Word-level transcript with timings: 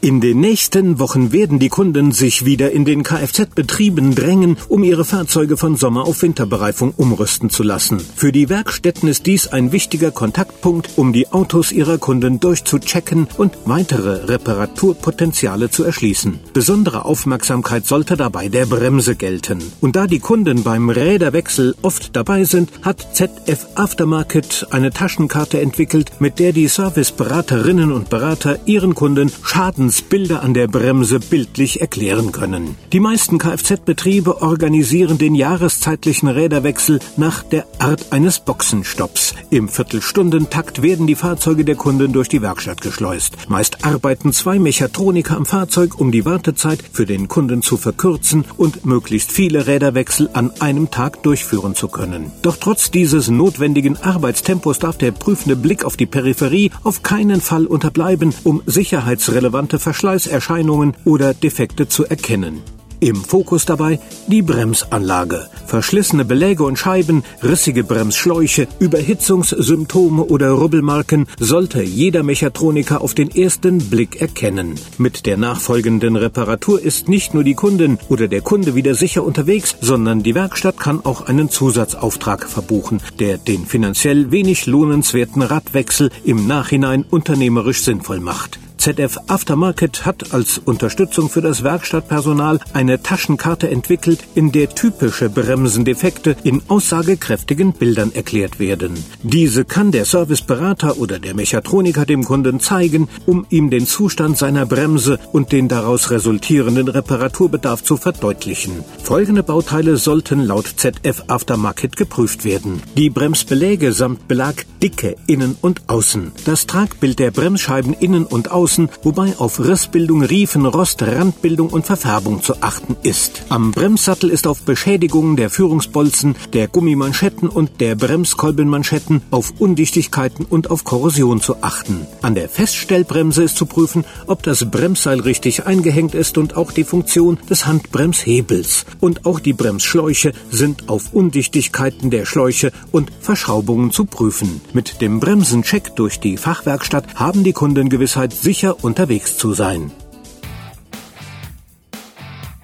In 0.00 0.20
den 0.20 0.38
nächsten 0.38 1.00
Wochen 1.00 1.32
werden 1.32 1.58
die 1.58 1.70
Kunden 1.70 2.12
sich 2.12 2.44
wieder 2.44 2.70
in 2.70 2.84
den 2.84 3.02
Kfz-Betrieben 3.02 4.14
drängen, 4.14 4.56
um 4.68 4.84
ihre 4.84 5.04
Fahrzeuge 5.04 5.56
von 5.56 5.74
Sommer- 5.74 6.06
auf 6.06 6.22
Winterbereifung 6.22 6.94
umrüsten 6.96 7.50
zu 7.50 7.64
lassen. 7.64 8.00
Für 8.14 8.30
die 8.30 8.48
Werkstätten 8.48 9.08
ist 9.08 9.26
dies 9.26 9.48
ein 9.48 9.72
wichtiger 9.72 10.12
Kontaktpunkt, 10.12 10.90
um 10.94 11.12
die 11.12 11.32
Autos 11.32 11.72
ihrer 11.72 11.98
Kunden 11.98 12.38
durchzuchecken 12.38 13.26
und 13.38 13.58
weitere 13.64 14.26
Reparaturpotenziale 14.26 15.68
zu 15.68 15.82
erschließen. 15.82 16.38
Besondere 16.52 17.04
Aufmerksamkeit 17.04 17.84
sollte 17.84 18.16
dabei 18.16 18.48
der 18.48 18.66
Bremse 18.66 19.16
gelten. 19.16 19.60
Und 19.80 19.96
da 19.96 20.06
die 20.06 20.20
Kunden 20.20 20.62
beim 20.62 20.90
Räderwechsel 20.90 21.74
oft 21.82 22.14
dabei 22.14 22.44
sind, 22.44 22.70
hat 22.82 23.16
ZF 23.16 23.66
Aftermarket 23.74 24.68
eine 24.70 24.92
Taschenkarte 24.92 25.60
entwickelt, 25.60 26.12
mit 26.20 26.38
der 26.38 26.52
die 26.52 26.68
Serviceberaterinnen 26.68 27.90
und 27.90 28.10
Berater 28.10 28.60
ihren 28.64 28.94
Kunden 28.94 29.32
Schaden 29.42 29.87
Bilder 30.02 30.42
an 30.42 30.54
der 30.54 30.68
Bremse 30.68 31.20
bildlich 31.20 31.80
erklären 31.80 32.32
können. 32.32 32.76
Die 32.92 33.00
meisten 33.00 33.38
Kfz-Betriebe 33.38 34.42
organisieren 34.42 35.18
den 35.18 35.34
jahreszeitlichen 35.34 36.28
Räderwechsel 36.28 37.00
nach 37.16 37.42
der 37.42 37.66
Art 37.78 38.12
eines 38.12 38.40
Boxenstopps. 38.40 39.34
Im 39.50 39.68
Viertelstundentakt 39.68 40.82
werden 40.82 41.06
die 41.06 41.14
Fahrzeuge 41.14 41.64
der 41.64 41.76
Kunden 41.76 42.12
durch 42.12 42.28
die 42.28 42.42
Werkstatt 42.42 42.80
geschleust. 42.80 43.36
Meist 43.48 43.84
arbeiten 43.84 44.32
zwei 44.32 44.58
Mechatroniker 44.58 45.36
am 45.36 45.46
Fahrzeug, 45.46 45.98
um 45.98 46.12
die 46.12 46.24
Wartezeit 46.24 46.84
für 46.92 47.06
den 47.06 47.28
Kunden 47.28 47.62
zu 47.62 47.76
verkürzen 47.76 48.44
und 48.56 48.84
möglichst 48.84 49.32
viele 49.32 49.66
Räderwechsel 49.66 50.28
an 50.32 50.50
einem 50.60 50.90
Tag 50.90 51.22
durchführen 51.22 51.74
zu 51.74 51.88
können. 51.88 52.30
Doch 52.42 52.56
trotz 52.56 52.90
dieses 52.90 53.28
notwendigen 53.28 53.96
Arbeitstempos 53.96 54.78
darf 54.78 54.98
der 54.98 55.12
prüfende 55.12 55.56
Blick 55.56 55.84
auf 55.84 55.96
die 55.96 56.06
Peripherie 56.06 56.70
auf 56.84 57.02
keinen 57.02 57.40
Fall 57.40 57.66
unterbleiben, 57.66 58.34
um 58.44 58.62
sicherheitsrelevante 58.66 59.77
Verschleißerscheinungen 59.78 60.94
oder 61.04 61.34
Defekte 61.34 61.88
zu 61.88 62.04
erkennen. 62.04 62.62
Im 63.00 63.16
Fokus 63.16 63.64
dabei 63.64 64.00
die 64.26 64.42
Bremsanlage. 64.42 65.46
Verschlissene 65.66 66.24
Beläge 66.24 66.64
und 66.64 66.78
Scheiben, 66.78 67.22
rissige 67.42 67.84
Bremsschläuche, 67.84 68.66
Überhitzungssymptome 68.80 70.24
oder 70.24 70.50
Rubbelmarken 70.50 71.26
sollte 71.38 71.82
jeder 71.82 72.24
Mechatroniker 72.24 73.00
auf 73.00 73.14
den 73.14 73.30
ersten 73.30 73.78
Blick 73.78 74.20
erkennen. 74.20 74.74
Mit 74.96 75.26
der 75.26 75.36
nachfolgenden 75.36 76.16
Reparatur 76.16 76.82
ist 76.82 77.08
nicht 77.08 77.34
nur 77.34 77.44
die 77.44 77.54
Kundin 77.54 77.98
oder 78.08 78.26
der 78.26 78.40
Kunde 78.40 78.74
wieder 78.74 78.94
sicher 78.94 79.22
unterwegs, 79.22 79.76
sondern 79.80 80.24
die 80.24 80.34
Werkstatt 80.34 80.80
kann 80.80 81.04
auch 81.04 81.26
einen 81.26 81.50
Zusatzauftrag 81.50 82.48
verbuchen, 82.48 83.00
der 83.20 83.38
den 83.38 83.64
finanziell 83.64 84.32
wenig 84.32 84.66
lohnenswerten 84.66 85.42
Radwechsel 85.42 86.10
im 86.24 86.48
Nachhinein 86.48 87.04
unternehmerisch 87.08 87.82
sinnvoll 87.82 88.18
macht. 88.18 88.58
ZF 88.78 89.18
Aftermarket 89.26 90.06
hat 90.06 90.32
als 90.32 90.58
Unterstützung 90.58 91.28
für 91.28 91.40
das 91.40 91.64
Werkstattpersonal 91.64 92.60
eine 92.72 93.02
Taschenkarte 93.02 93.68
entwickelt, 93.68 94.20
in 94.36 94.52
der 94.52 94.68
typische 94.70 95.28
Bremsendefekte 95.28 96.36
in 96.44 96.62
aussagekräftigen 96.68 97.72
Bildern 97.72 98.12
erklärt 98.14 98.60
werden. 98.60 99.04
Diese 99.24 99.64
kann 99.64 99.90
der 99.90 100.04
Serviceberater 100.04 100.98
oder 100.98 101.18
der 101.18 101.34
Mechatroniker 101.34 102.06
dem 102.06 102.24
Kunden 102.24 102.60
zeigen, 102.60 103.08
um 103.26 103.46
ihm 103.50 103.68
den 103.70 103.86
Zustand 103.86 104.38
seiner 104.38 104.64
Bremse 104.64 105.18
und 105.32 105.50
den 105.50 105.66
daraus 105.66 106.10
resultierenden 106.12 106.86
Reparaturbedarf 106.86 107.82
zu 107.82 107.96
verdeutlichen. 107.96 108.84
Folgende 109.02 109.42
Bauteile 109.42 109.96
sollten 109.96 110.44
laut 110.44 110.66
ZF 110.76 111.24
Aftermarket 111.26 111.96
geprüft 111.96 112.44
werden. 112.44 112.80
Die 112.96 113.10
Bremsbeläge 113.10 113.92
samt 113.92 114.28
Belag 114.28 114.66
Dicke 114.80 115.16
innen 115.26 115.56
und 115.60 115.82
außen. 115.88 116.30
Das 116.44 116.66
Tragbild 116.66 117.18
der 117.18 117.32
Bremsscheiben 117.32 117.92
innen 117.92 118.24
und 118.24 118.52
außen 118.52 118.67
außen, 118.68 118.90
wobei 119.02 119.34
auf 119.38 119.60
Rissbildung, 119.60 120.22
Riefen, 120.22 120.66
Rost, 120.66 121.02
Randbildung 121.02 121.70
und 121.70 121.86
Verfärbung 121.86 122.42
zu 122.42 122.62
achten 122.62 122.96
ist. 123.02 123.42
Am 123.48 123.72
Bremssattel 123.72 124.28
ist 124.28 124.46
auf 124.46 124.62
Beschädigungen 124.62 125.36
der 125.36 125.48
Führungsbolzen, 125.48 126.36
der 126.52 126.68
Gummimanschetten 126.68 127.48
und 127.48 127.80
der 127.80 127.94
Bremskolbenmanschetten, 127.94 129.22
auf 129.30 129.54
Undichtigkeiten 129.58 130.44
und 130.44 130.70
auf 130.70 130.84
Korrosion 130.84 131.40
zu 131.40 131.62
achten. 131.62 132.06
An 132.20 132.34
der 132.34 132.50
Feststellbremse 132.50 133.44
ist 133.44 133.56
zu 133.56 133.64
prüfen, 133.64 134.04
ob 134.26 134.42
das 134.42 134.70
Bremsseil 134.70 135.20
richtig 135.20 135.66
eingehängt 135.66 136.14
ist 136.14 136.36
und 136.36 136.56
auch 136.56 136.70
die 136.70 136.84
Funktion 136.84 137.38
des 137.48 137.64
Handbremshebels. 137.64 138.84
Und 139.00 139.24
auch 139.24 139.40
die 139.40 139.54
Bremsschläuche 139.54 140.32
sind 140.50 140.90
auf 140.90 141.14
Undichtigkeiten 141.14 142.10
der 142.10 142.26
Schläuche 142.26 142.70
und 142.92 143.10
Verschraubungen 143.20 143.92
zu 143.92 144.04
prüfen. 144.04 144.60
Mit 144.74 145.00
dem 145.00 145.20
Bremsencheck 145.20 145.96
durch 145.96 146.20
die 146.20 146.36
Fachwerkstatt 146.36 147.14
haben 147.14 147.44
die 147.44 147.54
Kunden 147.54 147.88
Gewissheit, 147.88 148.34
sicher 148.34 148.57
sicher 148.58 148.82
unterwegs 148.82 149.38
zu 149.38 149.52
sein. 149.52 149.92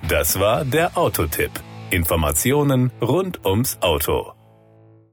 Das 0.08 0.40
war 0.40 0.64
der 0.64 0.98
Autotipp. 0.98 1.52
Informationen 1.90 2.90
rund 3.00 3.46
ums 3.46 3.78
Auto. 3.80 4.32